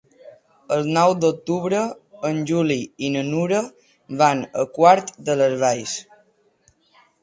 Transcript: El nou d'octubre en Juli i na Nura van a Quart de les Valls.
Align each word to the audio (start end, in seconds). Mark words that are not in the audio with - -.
El 0.77 0.87
nou 0.95 1.13
d'octubre 1.25 1.83
en 2.31 2.41
Juli 2.53 2.79
i 3.09 3.13
na 3.19 3.23
Nura 3.31 3.63
van 4.25 4.45
a 4.65 4.69
Quart 4.81 5.17
de 5.31 5.41
les 5.45 5.59
Valls. 5.67 5.99